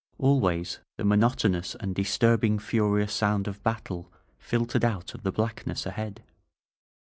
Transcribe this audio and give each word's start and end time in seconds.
Always 0.17 0.79
the 0.97 1.03
monotonous 1.05 1.75
and 1.79 1.93
disturbing 1.93 2.57
furious 2.57 3.13
sound 3.13 3.47
of 3.47 3.61
battle 3.61 4.11
fil 4.39 4.65
tered 4.65 4.83
out 4.83 5.13
of 5.13 5.21
the 5.21 5.31
blackness 5.31 5.85
ahead. 5.85 6.23